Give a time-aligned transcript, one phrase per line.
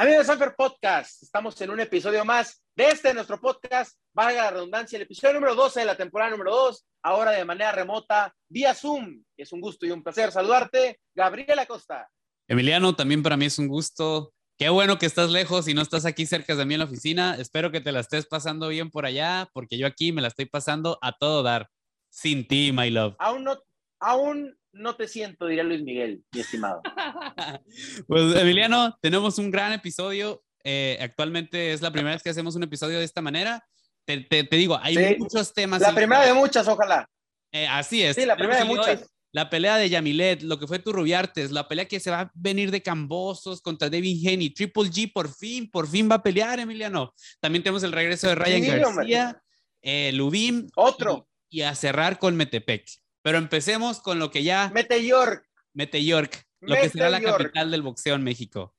[0.00, 4.50] Amigos de Sanfer Podcast, estamos en un episodio más de este nuestro podcast, valga la
[4.50, 8.72] redundancia, el episodio número 12 de la temporada número 2, ahora de manera remota, vía
[8.72, 9.22] Zoom.
[9.36, 12.08] Es un gusto y un placer saludarte, Gabriel Acosta.
[12.48, 14.32] Emiliano, también para mí es un gusto.
[14.56, 17.36] Qué bueno que estás lejos y no estás aquí cerca de mí en la oficina.
[17.38, 20.46] Espero que te la estés pasando bien por allá, porque yo aquí me la estoy
[20.46, 21.68] pasando a todo dar.
[22.08, 23.16] Sin ti, my love.
[23.18, 23.62] Aún no,
[23.98, 26.82] aún no te siento, diría Luis Miguel, mi estimado.
[28.06, 30.42] pues Emiliano, tenemos un gran episodio.
[30.62, 33.64] Eh, actualmente es la primera vez que hacemos un episodio de esta manera.
[34.04, 35.80] Te, digo, hay muchos temas.
[35.80, 37.08] La primera de muchas, ojalá.
[37.52, 38.16] Eh, así es.
[38.16, 39.10] Sí, la primera de muchas.
[39.32, 42.30] La pelea de Yamilet, lo que fue tu Rubiartes, la pelea que se va a
[42.34, 46.58] venir de Cambosos contra Devin Haney, Triple G por fin, por fin va a pelear,
[46.58, 47.14] Emiliano.
[47.38, 49.42] También tenemos el regreso de Ryan García,
[49.82, 50.68] eh, Lubim.
[50.74, 51.28] Otro.
[51.48, 52.88] Y, a cerrar con Metepec.
[53.22, 54.70] Pero empecemos con lo que ya.
[54.72, 55.46] Mete York.
[55.72, 58.74] Mete York, lo que será la capital del boxeo en México.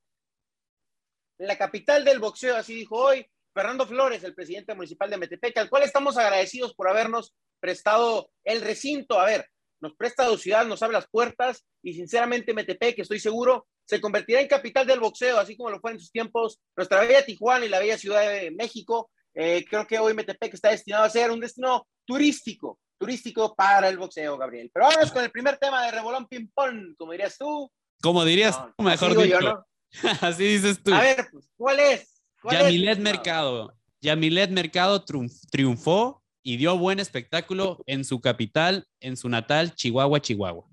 [1.38, 5.70] La capital del boxeo, así dijo hoy Fernando Flores, el presidente municipal de Metepec, al
[5.70, 9.20] cual estamos agradecidos por habernos prestado el recinto.
[9.20, 9.48] A ver,
[9.82, 14.40] nos presta la ciudad, nos abre las puertas y sinceramente Metepec, estoy seguro, se convertirá
[14.42, 17.70] en capital del boxeo, así como lo fue en sus tiempos nuestra bella Tijuana y
[17.70, 19.12] la bella Ciudad de México.
[19.34, 23.98] Eh, creo que hoy Metepec está destinado a ser un destino turístico, turístico para el
[23.98, 24.70] boxeo, Gabriel.
[24.72, 27.72] Pero vamos con el primer tema de Revolón Ping Pong, como dirías tú.
[28.00, 29.66] Como dirías mejor dicho.
[30.22, 30.94] así dices tú.
[30.94, 32.22] A ver, pues, ¿cuál es?
[32.44, 33.74] Yamilet Mercado.
[34.02, 35.04] Yamilet Mercado
[35.52, 40.68] triunfó y dio buen espectáculo en su capital, en su natal, Chihuahua, Chihuahua.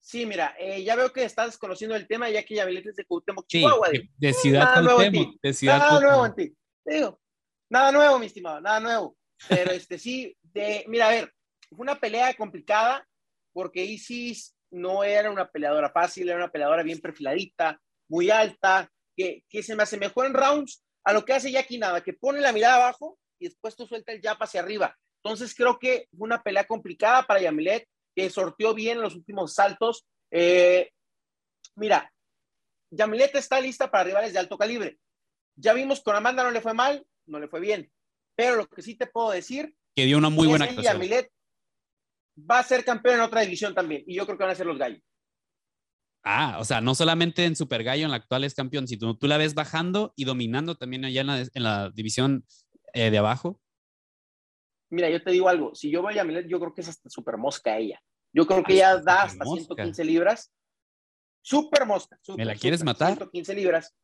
[0.00, 3.04] Sí, mira, eh, ya veo que estás conociendo el tema, ya que Yamilet es de
[3.04, 3.88] Cuauhtémoc, Chihuahua.
[3.90, 7.20] de, Ciudad Cuauhtémoc, de Ciudad Nada nuevo en ti, digo,
[7.68, 9.16] nada nuevo, mi estimado, nada nuevo.
[9.48, 10.36] Pero este sí,
[10.86, 11.32] mira, a ver,
[11.70, 13.06] fue una pelea complicada
[13.52, 19.44] porque Isis no era una peleadora fácil, era una peleadora bien perfiladita, muy alta, que,
[19.62, 22.76] se me asemejó en rounds a lo que hace Jackie Nada, que pone la mirada
[22.76, 24.96] abajo y después tú suelta el jab hacia arriba.
[25.22, 30.06] Entonces creo que fue una pelea complicada para Yamilet, que sorteó bien los últimos saltos.
[30.30, 30.90] Eh,
[31.74, 32.12] mira,
[32.90, 34.98] Yamilet está lista para rivales de alto calibre.
[35.56, 37.90] Ya vimos con Amanda no le fue mal, no le fue bien.
[38.34, 40.92] Pero lo que sí te puedo decir que dio una muy buena actuación.
[40.92, 41.32] Yamilet
[42.38, 44.66] va a ser campeón en otra división también y yo creo que van a ser
[44.66, 45.02] los gallos.
[46.22, 49.28] Ah, o sea, no solamente en Super Gallo en la actual es campeón, sino tú
[49.28, 52.44] la ves bajando y dominando también allá en la, en la división
[52.92, 53.60] eh, de abajo?
[54.90, 57.08] Mira, yo te digo algo, si yo voy a Milet, yo creo que es hasta
[57.08, 58.02] super mosca ella.
[58.32, 60.52] Yo creo que ella da hasta 115 libras.
[61.42, 62.18] Super mosca.
[62.36, 63.10] ¿Me la quieres matar?
[63.10, 63.94] 115 libras.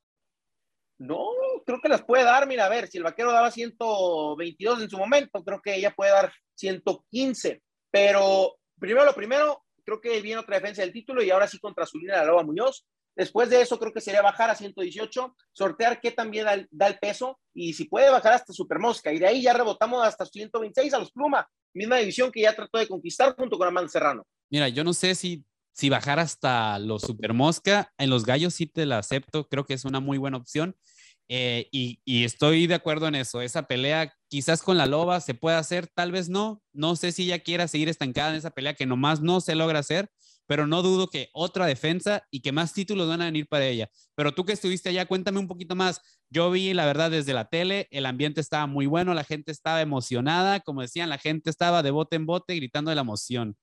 [0.99, 1.27] No,
[1.67, 2.47] creo que las puede dar.
[2.47, 6.13] Mira, a ver, si el vaquero daba 122 en su momento, creo que ella puede
[6.13, 7.63] dar 115.
[7.91, 11.87] Pero primero lo primero, creo que viene otra defensa del título y ahora sí contra
[11.87, 12.87] Zulina La Loba Muñoz.
[13.15, 17.39] Después de eso, creo que sería bajar a 118, sortear qué también da el, peso
[17.53, 19.13] y si puede bajar hasta Super Mosca.
[19.13, 22.79] Y de ahí ya rebotamos hasta 126 a los Pluma, misma división que ya trató
[22.79, 24.27] de conquistar junto con Amanda Serrano.
[24.49, 27.93] Mira, yo no sé si, si bajar hasta los Super Mosca.
[27.99, 30.77] En los gallos sí te la acepto, creo que es una muy buena opción.
[31.29, 33.41] Eh, y, y, estoy de acuerdo en eso.
[33.41, 36.63] Esa pelea, quizás con la loba se puede hacer, tal vez no.
[36.73, 39.79] No sé si ella quiera seguir estancada en esa pelea que nomás no se logra
[39.79, 40.11] hacer
[40.47, 43.89] pero no dudo que otra defensa y que más títulos van a venir para ella.
[44.15, 46.01] Pero tú que estuviste allá, cuéntame un poquito más.
[46.31, 49.81] Yo vi, la verdad, desde la tele, el ambiente estaba muy bueno, la gente estaba
[49.81, 53.57] emocionada, como decían, la gente estaba de bote en bote gritando de la emoción.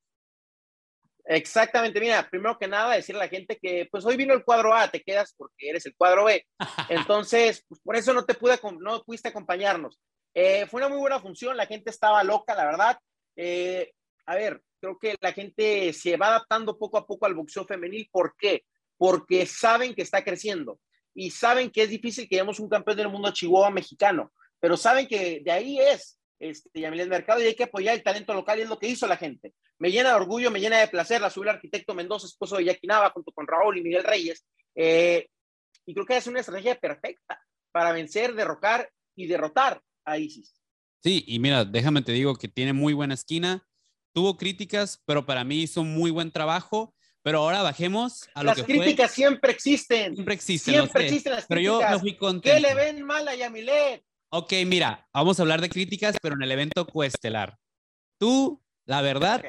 [1.31, 4.73] Exactamente, mira, primero que nada decirle a la gente que pues hoy vino el cuadro
[4.73, 6.43] A, te quedas porque eres el cuadro B.
[6.89, 9.99] Entonces, pues por eso no te pude, no pudiste acompañarnos.
[10.33, 12.97] Eh, fue una muy buena función, la gente estaba loca, la verdad.
[13.35, 13.91] Eh,
[14.25, 18.09] a ver, creo que la gente se va adaptando poco a poco al boxeo femenil.
[18.11, 18.63] ¿Por qué?
[18.97, 20.79] Porque saben que está creciendo
[21.13, 25.07] y saben que es difícil que lleguemos un campeón del mundo Chihuahua mexicano, pero saben
[25.07, 28.63] que de ahí es este, Yamilet Mercado y hay que apoyar el talento local y
[28.63, 29.53] es lo que hizo la gente.
[29.79, 32.65] Me llena de orgullo, me llena de placer, la subió el arquitecto Mendoza, esposo de
[32.65, 34.45] Jackie Nava, junto con Raúl y Miguel Reyes.
[34.75, 35.27] Eh,
[35.85, 37.41] y creo que es una estrategia perfecta
[37.71, 40.53] para vencer, derrocar y derrotar a ISIS.
[41.01, 43.65] Sí, y mira, déjame te digo que tiene muy buena esquina,
[44.13, 46.93] tuvo críticas, pero para mí hizo muy buen trabajo.
[47.21, 50.13] Pero ahora bajemos a lo las críticas siempre existen.
[50.13, 50.73] Siempre existen.
[50.73, 51.89] Siempre existen las pero críticas.
[51.89, 52.39] yo me fui con.
[52.39, 54.05] ¿Qué le ven mal a Yamilet?
[54.29, 57.57] Ok, mira, vamos a hablar de críticas, pero en el evento coestelar.
[58.17, 59.43] Tú, la verdad,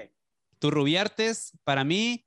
[0.69, 2.27] Rubiartes, para mí,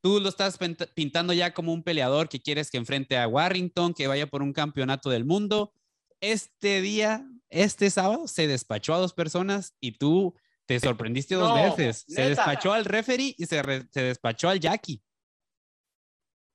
[0.00, 0.58] tú lo estás
[0.94, 4.52] pintando ya como un peleador que quieres que enfrente a Warrington, que vaya por un
[4.52, 5.72] campeonato del mundo.
[6.20, 12.04] Este día, este sábado, se despachó a dos personas y tú te sorprendiste dos veces.
[12.06, 15.02] Se despachó al referee y se, se, despachó al Jackie.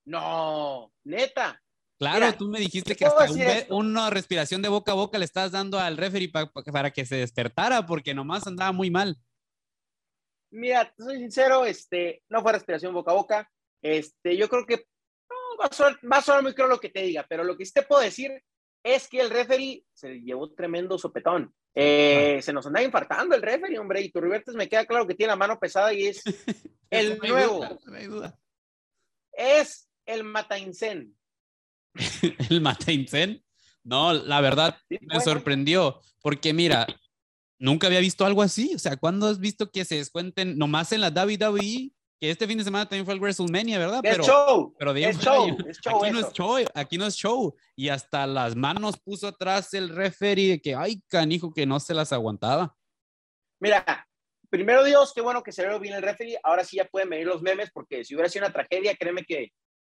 [0.06, 1.60] No, neta.
[1.98, 3.26] Claro, tú me dijiste que hasta
[3.70, 7.86] una respiración de boca a boca le estás dando al referee para que se despertara,
[7.86, 9.18] porque nomás andaba muy mal.
[10.54, 13.50] Mira, soy sincero, este, no fue respiración boca a boca.
[13.82, 14.86] Este, yo creo que
[15.60, 18.00] va, a sonar, muy claro lo que te diga, pero lo que sí te puedo
[18.00, 18.30] decir
[18.84, 21.52] es que el referee se llevó tremendo sopetón.
[21.74, 25.32] Eh, se nos anda infartando el referee, hombre, y Turribertes me queda claro que tiene
[25.32, 26.22] la mano pesada y es
[26.90, 27.66] el nuevo.
[29.32, 31.16] Es el Matainsen.
[32.48, 33.44] ¿El Matainsen?
[33.82, 36.86] No, la verdad me sorprendió, porque mira,
[37.64, 38.74] nunca había visto algo así.
[38.74, 41.90] O sea, ¿cuándo has visto que se descuenten nomás en la WWE?
[42.20, 44.00] Que este fin de semana también fue el WrestleMania, ¿verdad?
[44.04, 44.74] Es pero, show.
[44.78, 45.56] Pero es show.
[45.66, 47.56] Es show aquí, no es show aquí no es show.
[47.74, 51.94] Y hasta las manos puso atrás el referee de que, ay, canijo, que no se
[51.94, 52.76] las aguantaba.
[53.60, 54.06] Mira,
[54.50, 56.38] primero Dios, qué bueno que se ve bien el referee.
[56.42, 59.52] Ahora sí ya pueden venir los memes, porque si hubiera sido una tragedia, créeme que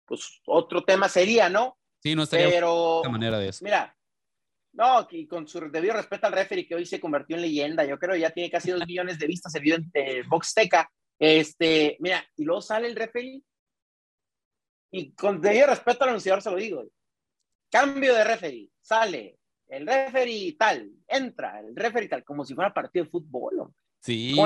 [0.06, 1.76] pues otro tema sería, ¿no?
[2.02, 3.62] Sí, no estaría pero, de manera de eso.
[3.62, 3.94] Mira,
[4.78, 7.98] no, y con su debido respeto al referee que hoy se convirtió en leyenda, yo
[7.98, 10.22] creo que ya tiene casi dos millones de vistas el video en eh,
[10.54, 10.88] Teca.
[11.18, 13.42] Este, mira, y luego sale el referee
[14.92, 16.84] y con debido respeto al anunciador se lo digo.
[17.68, 23.04] Cambio de referee, sale el referee tal, entra el referee tal, como si fuera partido
[23.04, 23.74] de fútbol.
[24.00, 24.36] Sí.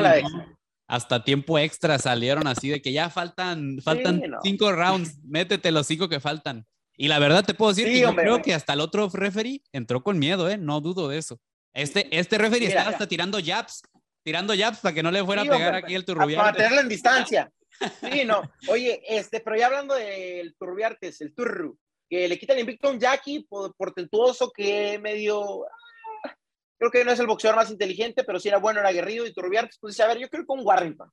[0.86, 6.08] hasta tiempo extra salieron así de que ya faltan, faltan cinco rounds, métete los cinco
[6.08, 6.66] que faltan.
[7.02, 10.04] Y la verdad te puedo decir que yo creo que hasta el otro referee entró
[10.04, 10.56] con miedo, ¿eh?
[10.56, 11.40] No dudo de eso.
[11.74, 13.82] Este, este referee estaba hasta tirando jabs,
[14.22, 16.52] tirando jabs para que no le fuera a pegar aquí el Turrubiartes.
[16.52, 17.50] Para tenerlo en distancia.
[18.12, 18.42] Sí, no.
[18.68, 21.76] Oye, este, pero ya hablando del Turrubiartes, el Turru,
[22.08, 26.36] que le quita el invicto a un Jackie por, portentuoso que medio ah,
[26.78, 29.32] creo que no es el boxeador más inteligente, pero sí era bueno, era aguerrido y
[29.32, 31.10] Turrubiartes, pues dice, a ver, yo creo que un Warrington.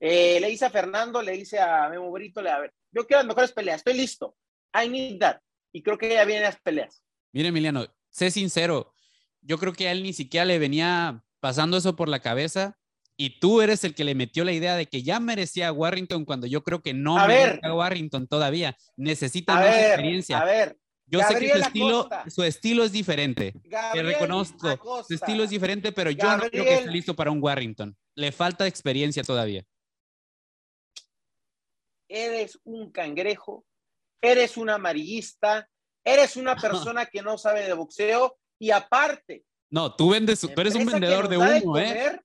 [0.00, 3.18] Eh, le dice a Fernando, le dice a Memo Brito, le, a ver, yo quiero
[3.20, 4.34] las mejores peleas, estoy listo.
[4.74, 5.38] I need that.
[5.72, 7.02] Y creo que ya vienen las peleas.
[7.32, 8.92] Mire, Emiliano, sé sincero,
[9.40, 12.78] yo creo que a él ni siquiera le venía pasando eso por la cabeza
[13.16, 16.24] y tú eres el que le metió la idea de que ya merecía a Warrington
[16.24, 18.76] cuando yo creo que no merecía a Warrington todavía.
[18.96, 20.38] Necesita más experiencia.
[20.38, 20.78] A ver.
[21.06, 23.52] Yo sé que su estilo, su estilo es diferente.
[23.92, 25.04] Te reconozco.
[25.06, 27.94] Su estilo es diferente, pero yo no creo que esté listo para un Warrington.
[28.14, 29.64] Le falta experiencia todavía.
[32.08, 33.66] Eres un cangrejo
[34.22, 35.68] eres un amarillista,
[36.04, 36.56] eres una
[36.96, 39.44] persona que no sabe de boxeo y aparte.
[39.70, 42.20] No, tú vendes, tú eres un vendedor de humo, ¿eh?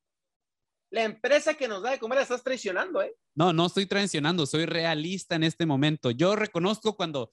[0.90, 3.14] La empresa que nos da de comer la estás traicionando, ¿eh?
[3.36, 6.12] No, no estoy traicionando, soy realista en este momento.
[6.12, 7.32] Yo reconozco cuando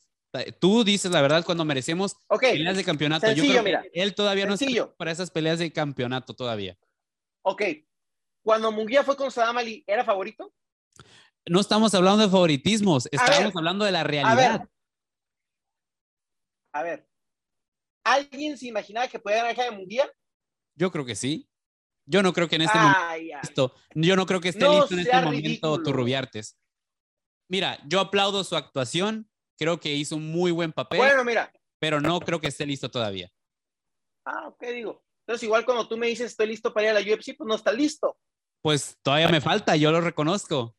[0.59, 3.31] tú dices la verdad cuando merecemos peleas de campeonato.
[3.33, 3.85] Yo creo mira.
[3.93, 6.77] él todavía no está para esas peleas de campeonato todavía.
[7.43, 7.63] Ok.
[8.43, 10.53] Cuando Munguía fue con Sadam Ali, ¿era favorito?
[11.47, 14.69] No estamos hablando de favoritismos, estamos hablando de la realidad.
[16.73, 17.09] A ver,
[18.05, 20.11] ¿alguien se imaginaba que podía ganar el mundial?
[20.77, 21.49] Yo creo que sí.
[22.07, 25.23] Yo no creo que en este momento, yo no creo que esté listo en este
[25.23, 26.59] momento Turrubiartes.
[27.49, 30.99] Mira, yo aplaudo su actuación, creo que hizo un muy buen papel.
[30.99, 31.51] Bueno, mira.
[31.79, 33.31] Pero no creo que esté listo todavía.
[34.27, 35.05] Ah, ok, digo.
[35.27, 37.55] Entonces, igual cuando tú me dices estoy listo para ir a la UFC, pues no
[37.55, 38.19] está listo.
[38.63, 40.77] Pues todavía me falta, yo lo reconozco.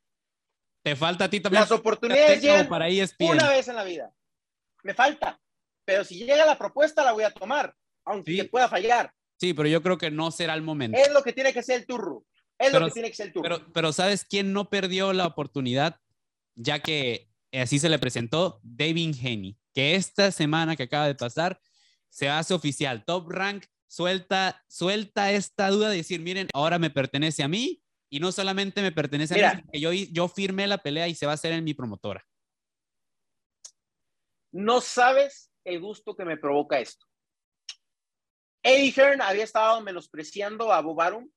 [0.85, 1.61] Te falta a ti también.
[1.61, 2.85] Las oportunidades llegan para
[3.19, 4.13] una vez en la vida.
[4.83, 5.41] Me falta.
[5.83, 7.75] Pero si llega la propuesta, la voy a tomar,
[8.05, 9.11] aunque pueda fallar.
[9.39, 10.95] Sí, pero yo creo que no será el momento.
[10.95, 12.23] Es lo que tiene que ser el turro.
[12.59, 13.43] Es lo que tiene que ser el turro.
[13.43, 15.99] Pero, pero ¿sabes quién no perdió la oportunidad?
[16.53, 21.59] Ya que así se le presentó David Haney, que esta semana que acaba de pasar
[22.09, 23.03] se hace oficial.
[23.05, 28.19] Top Rank suelta, suelta esta duda de decir, miren, ahora me pertenece a mí y
[28.19, 31.33] no solamente me pertenece a mí, que yo, yo firmé la pelea y se va
[31.33, 32.25] a hacer en mi promotora.
[34.51, 37.05] No sabes el gusto que me provoca esto.
[38.63, 41.29] Eddie Hearn había estado menospreciando a Bob Arum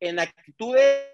[0.00, 1.08] en actitudes,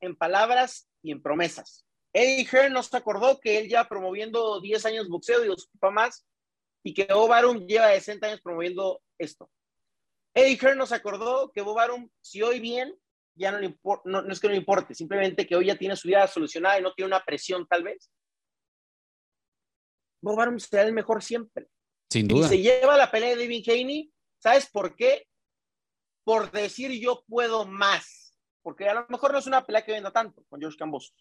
[0.00, 1.84] en palabras y en promesas.
[2.12, 6.26] Eddie Hearn nos acordó que él ya promoviendo 10 años boxeo y dos más
[6.82, 9.50] y que Bob Arum lleva 60 años promoviendo esto.
[10.34, 12.94] Eddie Hearn nos acordó que Bob Arum, si hoy bien,
[13.38, 15.96] ya no le importa, no, es que no le importe, simplemente que hoy ya tiene
[15.96, 18.10] su vida solucionada y no tiene una presión tal vez.
[20.20, 21.68] Bob Arum será el mejor siempre.
[22.10, 22.46] Sin duda.
[22.46, 25.26] Y se lleva la pelea de David Haney, ¿sabes por qué?
[26.24, 28.36] Por decir yo puedo más.
[28.62, 31.14] Porque a lo mejor no es una pelea que venda tanto con George Cambos,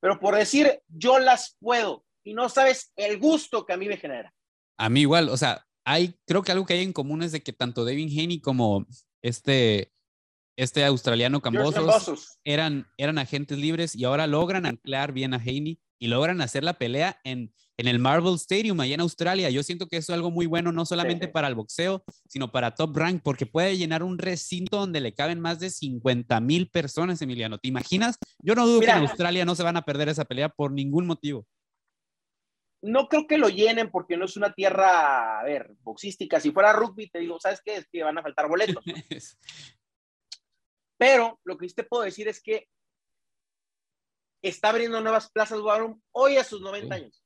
[0.00, 3.96] pero por decir yo las puedo y no sabes el gusto que a mí me
[3.96, 4.32] genera.
[4.78, 7.42] A mí igual, o sea, hay, creo que algo que hay en común es de
[7.42, 8.86] que tanto David Haney como
[9.22, 9.92] este
[10.58, 16.08] este australiano Cambosos, eran, eran agentes libres y ahora logran anclar bien a Haney y
[16.08, 19.50] logran hacer la pelea en, en el Marvel Stadium allá en Australia.
[19.50, 21.32] Yo siento que eso es algo muy bueno, no solamente Sí.
[21.32, 25.38] para el boxeo, sino para Top Rank, porque puede llenar un recinto donde le caben
[25.38, 27.58] más de 50 mil personas, Emiliano.
[27.58, 28.18] ¿Te imaginas?
[28.40, 28.94] Yo no dudo Mira.
[28.94, 31.46] que en Australia no se van a perder esa pelea por ningún motivo.
[32.82, 36.40] No creo que lo llenen porque no es una tierra, a ver, boxística.
[36.40, 37.76] Si fuera rugby, te digo, ¿sabes qué?
[37.76, 38.84] Es que van a faltar boletos.
[40.98, 42.68] Pero lo que sí te puedo decir es que
[44.42, 47.02] está abriendo nuevas plazas Warren hoy a sus 90 Sí.
[47.02, 47.24] años.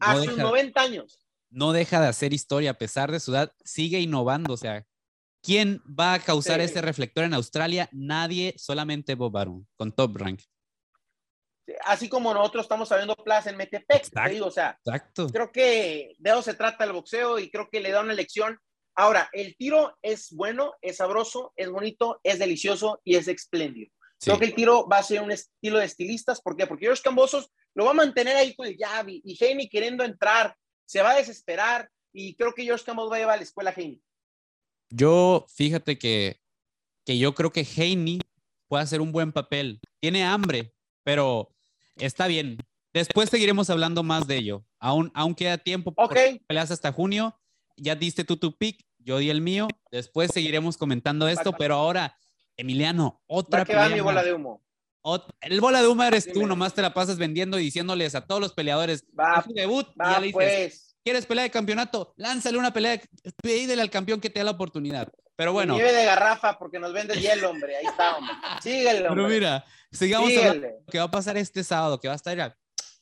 [0.00, 1.26] A No sus deja- 90 años.
[1.50, 4.54] no deja de hacer historia a pesar de su edad, sigue innovando.
[4.54, 4.86] O sea,
[5.42, 6.66] ¿quién va a causar Sí.
[6.66, 7.88] ese reflector en Australia?
[7.92, 10.42] Nadie, solamente Bob Arum con Top Rank.
[11.84, 14.22] Así como nosotros estamos abriendo plaza en Metepec, Exacto.
[14.28, 15.26] te digo, o sea, Exacto.
[15.28, 18.58] creo que de eso se trata el boxeo y creo que le da una lección.
[18.98, 23.92] Ahora, el tiro es bueno, es sabroso, es bonito, es delicioso y es espléndido.
[24.18, 24.28] Sí.
[24.28, 26.40] Creo que el tiro va a ser un estilo de estilistas.
[26.40, 26.66] ¿Por qué?
[26.66, 28.76] Porque George Cambosos lo va a mantener ahí con el
[29.06, 33.18] y, Haney queriendo entrar, se va a desesperar y creo que George Campbell va a
[33.20, 34.02] llevar a la escuela a.
[34.90, 36.40] Yo, fíjate que,
[37.06, 38.18] que yo creo que Haney
[38.66, 39.80] puede hacer un buen papel.
[40.00, 40.74] Tiene hambre,
[41.04, 41.54] pero
[41.98, 42.58] está bien.
[42.92, 44.64] Después seguiremos hablando más de ello.
[44.80, 45.94] Aún, aún queda tiempo.
[45.96, 46.16] Ok,
[46.48, 47.38] Peleas hasta junio.
[47.76, 49.68] Ya diste tú tu pick, yo di el mío.
[49.90, 52.14] Después seguiremos comentando esto, pero ahora,
[52.58, 54.62] Emiliano, otra que va mi bola de humo.
[55.02, 56.46] Ot- el bola de humo eres tú, Dime.
[56.48, 59.86] nomás te la pasas vendiendo y diciéndoles a todos los peleadores, Va, "Es su debut,
[59.94, 60.96] y va ya le dices, pues.
[61.02, 62.12] ¿quieres pelea de campeonato?
[62.18, 63.08] Lánzale una pelea, de-
[63.42, 65.08] pídele al campeón que te dé la oportunidad.
[65.36, 67.76] Pero bueno, Nieve de garrafa porque nos vende hielo, hombre.
[67.76, 68.34] Ahí está, hombre.
[68.60, 69.28] Síguele, pero hombre.
[69.28, 70.74] mira, sigamos Síguele.
[70.90, 72.56] que va a pasar este sábado, que va a estar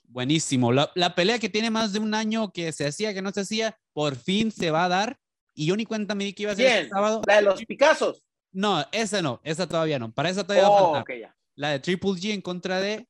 [0.04, 0.70] buenísimo.
[0.70, 3.40] La, la pelea que tiene más de un año que se hacía, que no se
[3.40, 5.18] hacía, por fin se va a dar.
[5.58, 7.22] Y yo ni cuenta me di que iba a ser Bien, este sábado.
[7.26, 8.22] la de los Picassos.
[8.52, 10.12] No, esa no, esa todavía no.
[10.12, 11.18] Para esa todavía va a Oh, faltar.
[11.18, 11.36] ya.
[11.56, 13.08] La de Triple G en contra de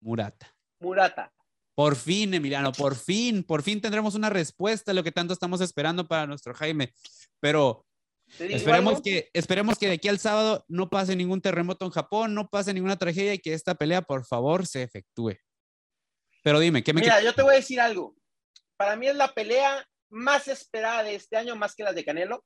[0.00, 0.54] Murata.
[0.80, 1.32] Murata.
[1.74, 5.60] Por fin, Emiliano, por fin, por fin tendremos una respuesta a lo que tanto estamos
[5.60, 6.92] esperando para nuestro Jaime.
[7.40, 7.84] Pero
[8.38, 12.48] esperemos que, esperemos que de aquí al sábado no pase ningún terremoto en Japón, no
[12.48, 15.34] pase ninguna tragedia y que esta pelea, por favor, se efectúe.
[16.42, 18.16] Pero dime, ¿qué me Mira, yo te voy a decir algo.
[18.76, 22.44] Para mí es la pelea más esperada de este año, más que las de Canelo,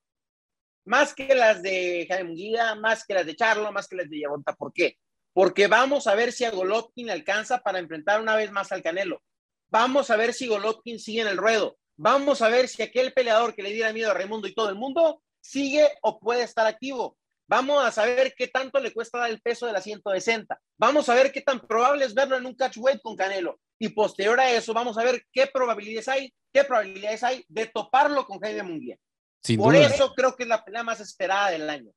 [0.84, 4.20] más que las de Jaime Munguía, más que las de Charlo, más que las de
[4.20, 4.54] Yabonta.
[4.54, 4.98] ¿Por qué?
[5.32, 8.82] Porque vamos a ver si a Golovkin le alcanza para enfrentar una vez más al
[8.82, 9.22] Canelo.
[9.70, 11.78] Vamos a ver si Golovkin sigue en el ruedo.
[11.96, 14.74] Vamos a ver si aquel peleador que le diera miedo a Raimundo y todo el
[14.74, 17.16] mundo sigue o puede estar activo.
[17.48, 20.58] Vamos a saber qué tanto le cuesta dar el peso de la 160.
[20.78, 23.60] Vamos a ver qué tan probable es verlo en un catch weight con Canelo.
[23.78, 28.26] Y posterior a eso, vamos a ver qué probabilidades hay, qué probabilidades hay de toparlo
[28.26, 28.96] con Jaime Munguía.
[29.42, 29.86] Sin Por duda.
[29.86, 31.90] eso creo que es la pelea más esperada del año.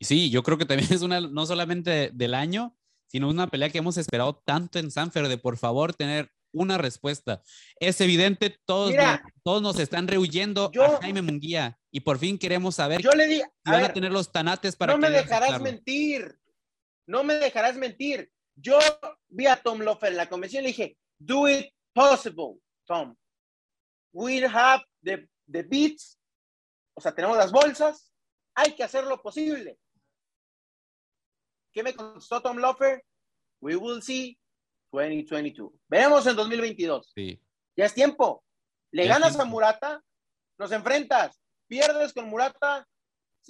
[0.00, 3.78] Sí, yo creo que también es una, no solamente del año, sino una pelea que
[3.78, 7.42] hemos esperado tanto en Sanfer de por favor tener una respuesta.
[7.76, 9.22] Es evidente, todos, Mira.
[9.22, 13.12] nos, todos nos están rehuyendo Yo- a Jaime Munguía y por fin queremos saber Yo
[13.12, 15.64] le di, si a van a tener los tanates para no me dejarás aceptarlo.
[15.64, 16.38] mentir.
[17.06, 18.30] No me dejarás mentir.
[18.56, 18.78] Yo
[19.28, 23.16] vi a Tom Lofer en la convención y le dije, do it possible, Tom.
[24.12, 26.18] We have the, the beats.
[26.94, 28.12] O sea, tenemos las bolsas.
[28.54, 29.78] Hay que hacer lo posible.
[31.72, 33.02] ¿Qué me contestó Tom Lofer?
[33.60, 34.36] We will see
[34.92, 35.72] 2022.
[35.88, 37.12] Veremos en 2022.
[37.14, 37.40] Sí.
[37.76, 38.44] Ya es tiempo.
[38.90, 39.44] Le Ya ganas a.
[39.44, 40.02] Murata,
[40.58, 41.40] nos enfrentas.
[41.66, 42.86] Pierdes con Murata,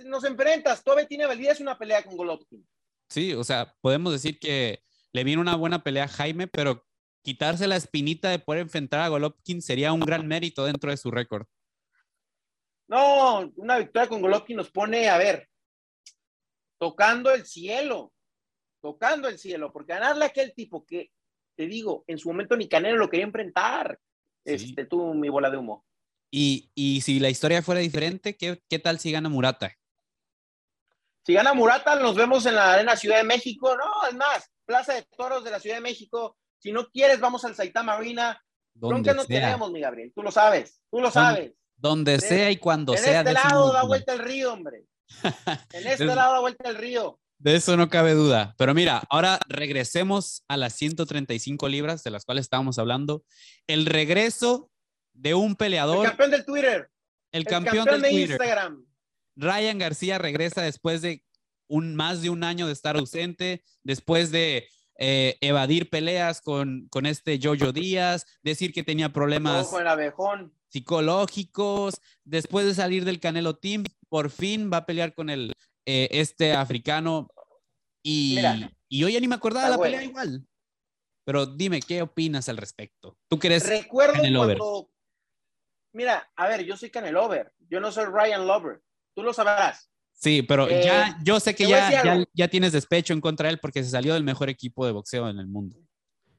[0.04, 0.84] nos enfrentas.
[0.84, 2.66] Todavía tiene validez una pelea con Golovkin.
[3.08, 4.82] Sí, o sea, podemos decir que
[5.12, 6.84] le viene una buena pelea a Jaime, pero
[7.22, 11.10] quitarse la espinita de poder enfrentar a Golovkin sería un gran mérito dentro de su
[11.10, 11.46] récord.
[12.88, 15.48] No, una victoria con Golovkin nos pone, a ver,
[16.78, 18.12] tocando el cielo,
[18.80, 21.10] tocando el cielo, porque ganarle a aquel tipo que,
[21.60, 23.98] te digo, en su momento ni Canelo lo quería enfrentar.
[24.46, 24.54] Sí.
[24.54, 25.84] Este, tú, mi bola de humo.
[26.30, 29.76] Y, y si la historia fuera diferente, ¿qué, qué tal si gana Murata?
[31.26, 33.76] Si gana Murata, nos vemos en la Arena Ciudad de México.
[33.76, 36.38] No, es más, Plaza de Toros de la Ciudad de México.
[36.58, 38.42] Si no quieres, vamos al Saitama Arena.
[38.72, 40.12] Donde Bronca no sea, tenemos, mi Gabriel.
[40.14, 41.52] Tú lo sabes, tú lo sabes.
[41.76, 43.18] donde En- sea y cuando en sea.
[43.20, 44.86] este de eso lado da vuelta el río, hombre.
[45.74, 47.20] En este Es- lado da vuelta el río.
[47.40, 48.54] De eso no cabe duda.
[48.58, 53.24] Pero mira, ahora regresemos a las 135 libras de las cuales estábamos hablando.
[53.66, 54.70] El regreso
[55.14, 56.90] de un El peleador, campeón del Twitter.
[57.32, 58.30] el, El campeón, campeón, del de Twitter.
[58.32, 58.86] Instagram.
[59.36, 61.24] Ryan García regresa después de
[61.66, 64.68] un, más de un año de estar ausente, después de
[64.98, 70.12] eh, evadir peleas con, con este Jojo Díaz, decir que tenía problemas Ojo el
[70.68, 75.54] psicológicos, después de salir del Canelo Team, por fin va a pelear con el,
[75.86, 77.28] eh, este africano
[78.02, 78.38] y,
[78.88, 80.46] y yo ya ni me acordaba de la pelea igual.
[81.24, 83.16] Pero dime, ¿qué opinas al respecto?
[83.28, 84.90] ¿Tú crees Recuerdo cuando...
[85.92, 88.80] Mira, a ver, yo soy Canelover, yo no soy Ryan Lover,
[89.14, 89.90] tú lo sabrás.
[90.12, 93.58] Sí, pero ya, eh, yo sé que ya, ya, tienes despecho en contra de él
[93.60, 95.78] porque se salió del mejor equipo de boxeo en el mundo.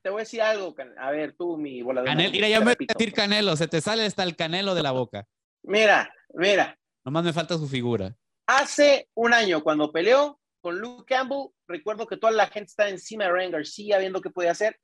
[0.01, 2.07] Te voy a decir algo, a ver, tú, mi volador.
[2.07, 4.83] Canelo, mira, ya me voy a decir Canelo, se te sale hasta el Canelo de
[4.83, 5.27] la boca.
[5.63, 6.77] Mira, mira.
[7.03, 8.15] Nomás me falta su figura.
[8.53, 13.23] Hace un año, cuando peleó con Luke Campbell, recuerdo que toda la gente estaba encima
[13.23, 14.77] de Ryan García viendo qué podía hacer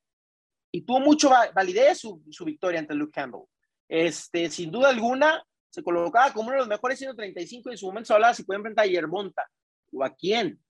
[0.71, 3.41] y tuvo mucho validez su, su victoria ante Luke Campbell.
[3.89, 7.87] Este, sin duda alguna, se colocaba como uno de los mejores 135 y en su
[7.87, 9.45] momento se hablaba si puede enfrentar a Yerbonta
[9.91, 10.63] o a quién.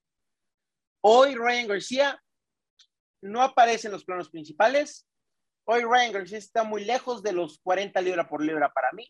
[1.02, 2.24] Hoy Ryan García
[3.22, 5.08] no aparece en los planos principales.
[5.66, 9.08] Hoy Ryan García está muy lejos de los 40 libras por libra para mí.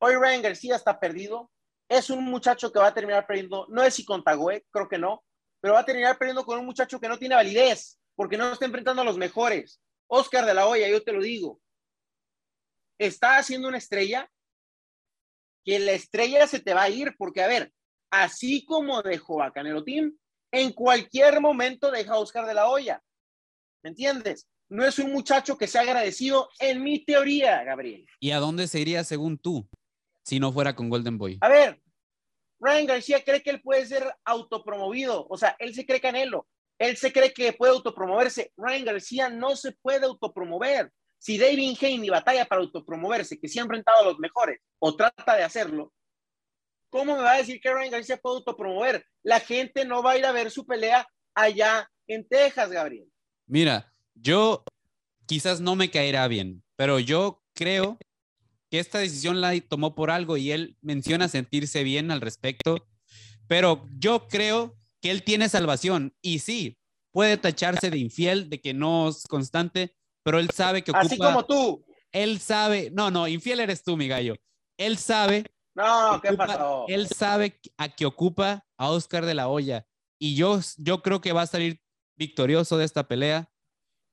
[0.00, 1.50] Hoy Ryan García está perdido.
[1.88, 5.24] Es un muchacho que va a terminar perdiendo, no es si con creo que no,
[5.60, 8.64] pero va a terminar perdiendo con un muchacho que no tiene validez, porque no está
[8.64, 9.80] enfrentando a los mejores.
[10.08, 11.60] Oscar de la Hoya, yo te lo digo,
[12.98, 14.30] está haciendo una estrella
[15.64, 17.72] que la estrella se te va a ir, porque a ver,
[18.10, 20.16] así como dejó a Canelo Team,
[20.52, 23.02] en cualquier momento deja a Oscar de la Hoya.
[23.82, 24.46] ¿Me entiendes?
[24.68, 28.06] No es un muchacho que sea agradecido en mi teoría, Gabriel.
[28.20, 29.68] ¿Y a dónde se iría según tú
[30.26, 31.38] si no fuera con Golden Boy?
[31.40, 31.80] A ver,
[32.58, 36.96] Ryan García cree que él puede ser autopromovido, o sea, él se cree Canelo, él
[36.96, 38.52] se cree que puede autopromoverse.
[38.56, 40.92] Ryan García no se puede autopromover.
[41.18, 45.36] Si David Haney batalla para autopromoverse, que se ha enfrentado a los mejores, o trata
[45.36, 45.92] de hacerlo,
[46.90, 49.06] ¿cómo me va a decir que Ryan García puede autopromover?
[49.22, 53.08] La gente no va a ir a ver su pelea allá en Texas, Gabriel.
[53.46, 54.64] Mira, yo
[55.26, 57.98] quizás no me caerá bien, pero yo creo
[58.70, 62.86] que esta decisión la tomó por algo y él menciona sentirse bien al respecto,
[63.46, 66.78] pero yo creo que él tiene salvación y sí,
[67.12, 71.06] puede tacharse de infiel, de que no es constante, pero él sabe que ocupa.
[71.06, 71.84] Así como tú.
[72.12, 74.34] Él sabe, no, no, infiel eres tú, mi gallo.
[74.76, 75.44] Él sabe.
[75.74, 76.84] No, ¿qué pasó?
[76.88, 79.86] Él sabe a que ocupa a Oscar de la Hoya
[80.18, 81.80] y yo, yo creo que va a salir
[82.16, 83.50] victorioso de esta pelea.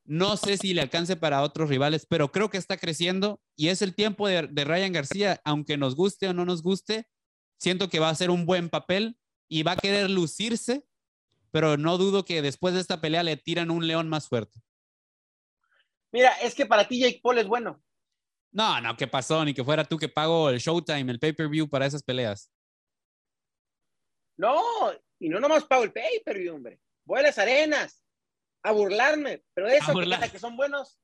[0.05, 3.81] No sé si le alcance para otros rivales, pero creo que está creciendo y es
[3.81, 7.07] el tiempo de, de Ryan García, aunque nos guste o no nos guste,
[7.57, 10.85] siento que va a ser un buen papel y va a querer lucirse,
[11.51, 14.61] pero no dudo que después de esta pelea le tiran un león más fuerte.
[16.11, 17.81] Mira, es que para ti Jake Paul es bueno.
[18.51, 19.43] No, no, ¿qué pasó?
[19.43, 22.51] Ni que fuera tú que pago el Showtime, el pay-per-view para esas peleas.
[24.37, 24.61] No,
[25.19, 26.79] y no nomás pago el pay-per-view, hombre.
[27.05, 28.02] Voy a las arenas
[28.63, 29.93] a burlarme, pero eso
[30.31, 30.99] que, son buenos.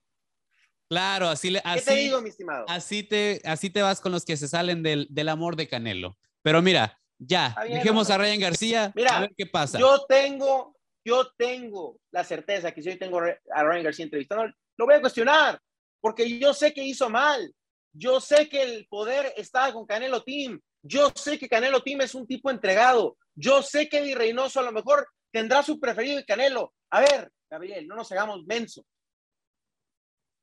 [0.89, 1.62] Claro, así le.
[1.62, 2.65] ¿Qué te digo, mi estimado?
[2.67, 6.17] Así te, así te vas con los que se salen del, del amor de Canelo.
[6.41, 8.91] Pero mira, ya, dejemos a Ryan García.
[8.95, 9.78] Mira, a ver qué pasa.
[9.78, 14.86] Yo tengo, yo tengo la certeza que si hoy tengo a Ryan García entrevistando, lo
[14.86, 15.60] voy a cuestionar,
[16.02, 17.54] porque yo sé que hizo mal.
[17.91, 20.60] Yo sé que el poder estaba con Canelo Team.
[20.82, 23.17] Yo sé que Canelo Team es un tipo entregado.
[23.36, 26.74] Yo sé que Eddie Reynoso a lo mejor tendrá su preferido de Canelo.
[26.91, 28.85] A ver, Gabriel, no nos hagamos menso.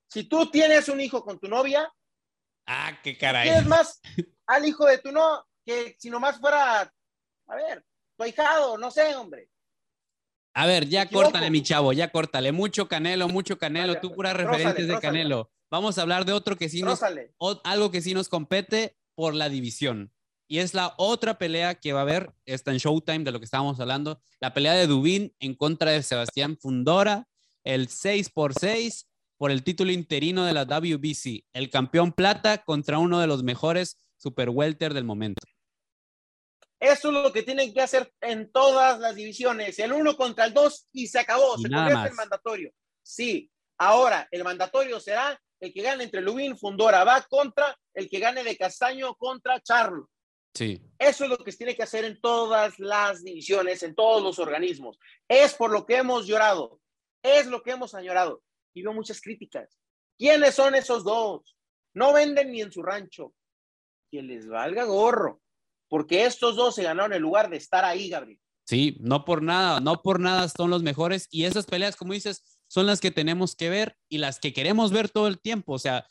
[0.09, 1.93] Si tú tienes un hijo con tu novia,
[2.67, 3.49] ah, qué caray.
[3.49, 4.01] ¿Quieres más
[4.47, 7.85] al hijo de tu no que si nomás fuera, a ver,
[8.17, 9.51] tu ahijado, no sé, hombre?
[10.55, 12.51] A ver, ya córtale, mi chavo, ya córtale.
[12.51, 15.53] Mucho Canelo, mucho Canelo, tú puras referentes de Canelo.
[15.71, 17.01] Vamos a hablar de otro que sí nos,
[17.65, 20.13] algo que sí nos compete por la división.
[20.49, 23.45] Y es la otra pelea que va a haber, está en Showtime de lo que
[23.45, 27.27] estábamos hablando, la pelea de Dubín en contra de Sebastián Fundora,
[27.65, 32.99] el 6 por 6 por el título interino de la WBC, el campeón plata contra
[32.99, 35.43] uno de los mejores super welter del momento.
[36.79, 40.55] Eso es lo que tienen que hacer en todas las divisiones, el uno contra el
[40.55, 42.71] dos y se acabó, se convierte en mandatorio.
[43.03, 48.19] Sí, ahora el mandatorio será el que gane entre Lubin Fundora va contra el que
[48.19, 50.11] gane de Castaño contra Charlo.
[50.57, 50.81] Sí.
[50.99, 54.39] Eso es lo que se tiene que hacer en todas las divisiones, en todos los
[54.39, 54.99] organismos.
[55.29, 56.81] Es por lo que hemos llorado,
[57.23, 58.43] es lo que hemos añorado.
[58.75, 59.79] Y veo muchas críticas.
[60.19, 61.57] ¿Quiénes son esos dos?
[61.95, 63.35] No venden ni en su rancho.
[64.11, 65.43] Que les valga gorro
[65.89, 68.39] porque estos dos se ganaron el lugar de estar ahí, Gabriel.
[68.65, 72.59] Sí, no por nada, no por nada son los mejores y esas peleas, como dices,
[72.67, 75.75] son las que tenemos que ver y las que queremos ver todo el tiempo.
[75.75, 76.05] O sea,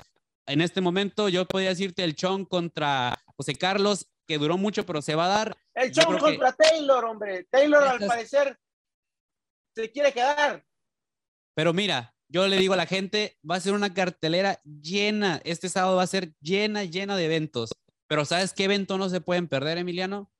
[0.45, 5.01] en este momento yo podría decirte el Chong contra José Carlos, que duró mucho, pero
[5.01, 5.57] se va a dar.
[5.73, 7.45] El Chong contra Taylor, hombre.
[7.49, 8.57] Taylor al parecer
[9.75, 10.65] se quiere quedar.
[11.53, 15.69] Pero mira, yo le digo a la gente, va a ser una cartelera llena, este
[15.69, 17.71] sábado va a ser llena, llena de eventos.
[18.07, 20.31] Pero ¿sabes qué evento no se pueden perder, Emiliano?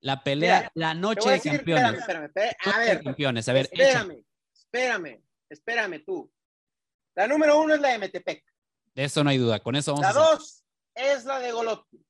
[0.00, 1.98] La pelea, la noche de campeones.
[1.98, 3.48] Espérame, espérame, A ver, campeones.
[3.48, 4.24] A ver, espérame,
[4.54, 6.32] espérame, espérame tú.
[7.14, 8.44] La número uno es la de Metepec.
[8.94, 9.60] De eso no hay duda.
[9.60, 12.04] Con eso vamos La dos es la de Golotti.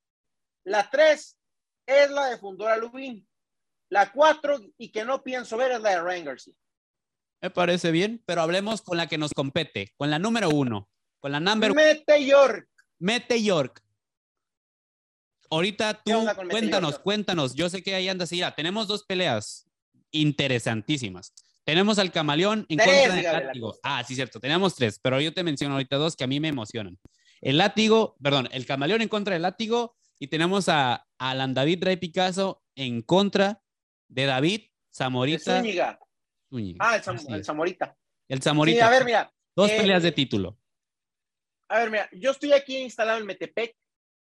[0.64, 1.38] La tres
[1.86, 3.26] es la de Fundora Lubín.
[3.88, 6.54] La cuatro, y que no pienso ver, es la de Ryan García.
[7.42, 11.32] Me parece bien, pero hablemos con la que nos compete, con la número uno, con
[11.32, 12.68] la number Mete York.
[12.98, 13.82] Mete York.
[15.50, 17.54] Ahorita tú, cuéntanos, cuéntanos.
[17.54, 18.54] Yo sé que ahí andas ya.
[18.54, 19.68] Tenemos dos peleas
[20.12, 21.32] interesantísimas.
[21.64, 23.76] Tenemos al camaleón en contra del látigo.
[23.82, 24.38] Ah, sí, cierto.
[24.38, 26.98] Tenemos tres, pero yo te menciono ahorita dos que a mí me emocionan.
[27.40, 31.96] El látigo, perdón, el camaleón en contra del látigo y tenemos a Alan David Rey
[31.96, 33.62] Picasso en contra
[34.06, 34.60] de David
[34.94, 35.62] Zamorita.
[36.78, 37.02] Ah, el,
[37.44, 37.96] Zamorita.
[38.28, 38.86] El Zamorita.
[38.86, 39.32] a ver, mira.
[39.56, 40.58] Dos eh, peleas de título.
[41.68, 43.74] A ver, mira, yo estoy aquí instalado en Metepec.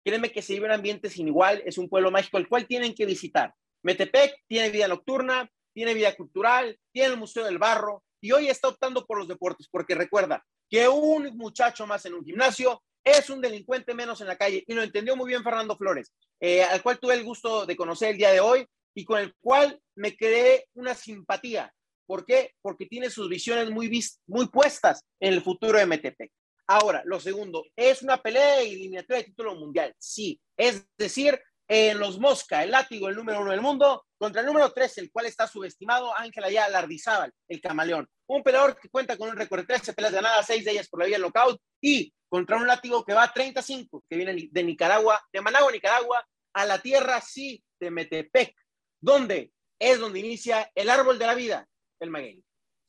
[0.04, 1.62] Créeme que se vive un ambiente sin igual.
[1.64, 3.54] Es un pueblo mágico el cual tienen que visitar.
[3.82, 8.68] Metepec tiene vida nocturna, tiene vida cultural, tiene el Museo del Barro y hoy está
[8.68, 13.40] optando por los deportes porque recuerda que un muchacho más en un gimnasio es un
[13.40, 16.98] delincuente menos en la calle y lo entendió muy bien Fernando Flores, eh, al cual
[16.98, 20.66] tuve el gusto de conocer el día de hoy y con el cual me creé
[20.74, 21.72] una simpatía.
[22.04, 22.54] ¿Por qué?
[22.60, 23.88] Porque tiene sus visiones muy,
[24.26, 26.32] muy puestas en el futuro de MTP.
[26.66, 29.94] Ahora, lo segundo, ¿es una pelea de eliminatoria de título mundial?
[29.98, 34.46] Sí, es decir, en los Mosca, el látigo, el número uno del mundo, contra el
[34.46, 38.08] número tres, el cual está subestimado, Ángel Ayala Lardizábal, el camaleón.
[38.28, 41.00] Un peleador que cuenta con un récord de 13 peleas ganadas, seis de ellas por
[41.00, 45.20] la vía lockout, y contra un látigo que va a 35, que viene de Nicaragua,
[45.32, 48.54] de Managua, Nicaragua, a la tierra sí de Metepec,
[49.00, 51.68] donde es donde inicia el árbol de la vida,
[52.00, 52.42] el maguey.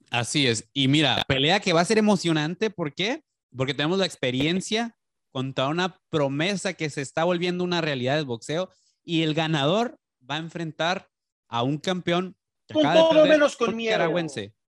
[0.10, 0.68] Así es.
[0.74, 3.22] Y mira, pelea que va a ser emocionante, ¿por qué?
[3.56, 4.97] Porque tenemos la experiencia
[5.38, 8.72] contra una promesa que se está volviendo una realidad del boxeo
[9.04, 11.12] y el ganador va a enfrentar
[11.48, 12.36] a un campeón
[12.74, 14.12] con todo menos con miedo.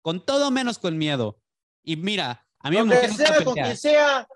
[0.03, 1.41] Con todo menos con miedo.
[1.83, 3.43] Y mira, a mí me emociona.
[3.43, 4.27] con quien sea.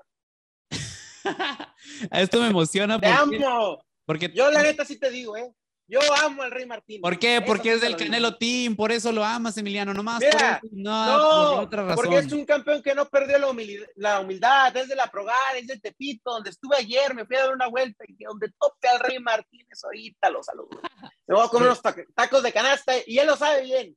[2.11, 2.99] Esto me emociona.
[2.99, 3.85] Te amo.
[4.03, 5.53] Porque yo la neta sí te digo, ¿eh?
[5.87, 6.99] Yo amo al Rey Martín.
[7.01, 7.43] ¿Por qué?
[7.45, 10.19] Porque es del Canelo Team, por eso lo amas, Emiliano, nomás.
[10.19, 11.95] Mira, no, otra razón.
[11.95, 15.55] porque es un campeón que no perdió la humildad, la humildad, es de la Progar,
[15.55, 18.87] es de Tepito, donde estuve ayer, me fui a dar una vuelta y donde tope
[18.87, 20.81] al Rey Martínez ahorita lo saludo.
[21.27, 23.95] Me voy a comer unos tacos de canasta y él lo sabe bien.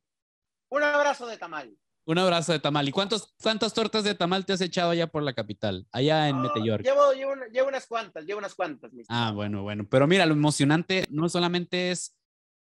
[0.69, 1.75] Un abrazo de tamal.
[2.09, 2.89] Un abrazo de tamal.
[2.89, 5.85] ¿Y cuántos, cuántas tortas de tamal te has echado allá por la capital?
[5.91, 8.89] Allá en oh, Llevo, llevo, unas cuantas, llevo unas cuantas.
[9.09, 9.85] Ah, bueno, bueno.
[9.87, 12.17] Pero mira, lo emocionante no solamente es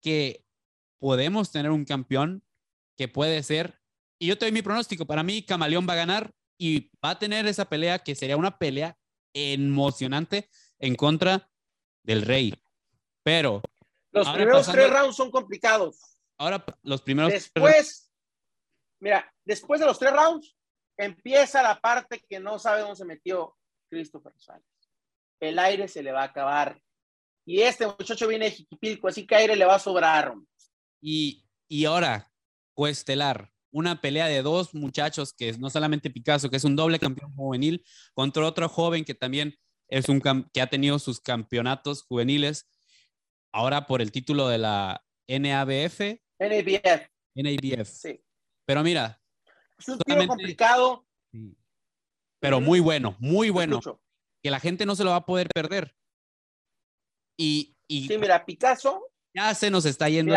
[0.01, 0.45] que
[0.97, 2.41] podemos tener un campeón
[2.95, 3.81] que puede ser,
[4.17, 7.19] y yo te doy mi pronóstico, para mí Camaleón va a ganar y va a
[7.19, 8.97] tener esa pelea que sería una pelea
[9.33, 11.51] emocionante en contra
[12.03, 12.53] del rey.
[13.23, 13.61] Pero...
[14.11, 15.99] Los primeros tres rounds son complicados.
[16.37, 17.33] Ahora, los primeros...
[17.33, 18.02] Después
[19.03, 20.55] Mira, después de los tres rounds,
[20.97, 23.53] empieza la parte que no sabe dónde se metió
[23.89, 24.63] Christopher Suárez.
[25.41, 26.81] El aire se le va a acabar.
[27.45, 30.33] Y este muchacho viene de Jiquipilco, así que aire le va a sobrar.
[31.01, 32.31] Y, y ahora,
[32.73, 36.97] Cuestelar, una pelea de dos muchachos que es no solamente Picasso, que es un doble
[36.97, 39.53] campeón juvenil, contra otro joven que también
[39.89, 40.21] es un
[40.53, 42.69] que ha tenido sus campeonatos juveniles,
[43.51, 46.21] ahora por el título de la NABF.
[46.39, 47.09] NABF.
[47.35, 47.89] NABF.
[47.89, 48.22] Sí.
[48.65, 49.21] Pero mira.
[49.77, 51.05] Es un tiro complicado.
[52.39, 53.79] Pero muy bueno, muy bueno.
[54.41, 55.95] Que la gente no se lo va a poder perder.
[57.37, 59.09] Y, y sí, mira, Picasso.
[59.33, 60.35] Ya se nos está yendo.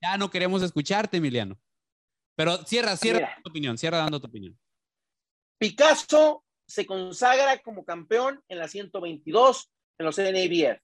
[0.00, 1.58] Ya no queremos escucharte, Emiliano.
[2.36, 4.58] Pero cierra, cierra tu opinión, cierra dando tu opinión.
[5.58, 10.80] Picasso se consagra como campeón en la 122 en los NABF.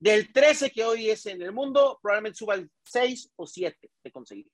[0.00, 4.12] Del 13 que hoy es en el mundo, probablemente suba al 6 o 7 de
[4.12, 4.50] conseguir.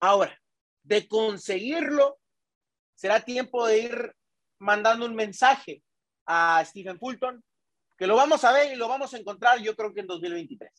[0.00, 0.38] Ahora,
[0.82, 2.18] de conseguirlo,
[2.94, 4.16] será tiempo de ir
[4.58, 5.82] mandando un mensaje
[6.26, 7.42] a Stephen Fulton,
[7.96, 10.70] que lo vamos a ver y lo vamos a encontrar yo creo que en 2023.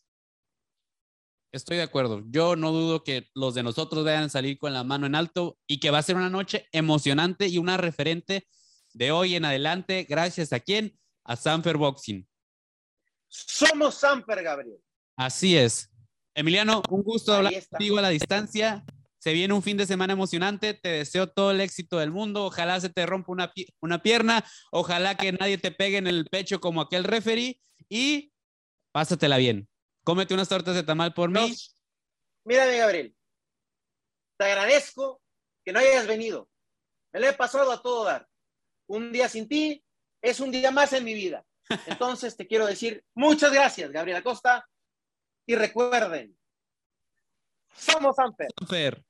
[1.51, 2.23] Estoy de acuerdo.
[2.27, 5.57] Yo no dudo que los de nosotros vayan a salir con la mano en alto
[5.67, 8.47] y que va a ser una noche emocionante y una referente
[8.93, 10.05] de hoy en adelante.
[10.07, 10.97] Gracias a quién?
[11.25, 12.25] A Sanfer Boxing.
[13.27, 14.77] Somos Sanfer, Gabriel.
[15.17, 15.89] Así es.
[16.33, 18.85] Emiliano, un gusto hablar contigo a la distancia.
[19.21, 20.73] Se viene un fin de semana emocionante.
[20.73, 22.45] Te deseo todo el éxito del mundo.
[22.45, 24.43] Ojalá se te rompa una, una pierna.
[24.71, 27.61] Ojalá que nadie te pegue en el pecho como aquel referee.
[27.87, 28.33] Y
[28.91, 29.69] pásatela bien.
[30.03, 31.55] Cómete unas tortas de tamal por mí.
[32.45, 33.15] Mírame, Gabriel.
[34.39, 35.21] Te agradezco
[35.63, 36.49] que no hayas venido.
[37.13, 38.27] Me lo he pasado a todo dar.
[38.87, 39.85] Un día sin ti
[40.19, 41.45] es un día más en mi vida.
[41.85, 44.67] Entonces te quiero decir muchas gracias, Gabriel Acosta.
[45.45, 46.35] y recuerden,
[47.75, 48.47] somos Amper.
[48.59, 49.03] Amper.